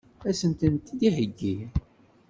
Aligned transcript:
Ad 0.29 0.35
sen-tent-id-iheggi? 0.39 1.57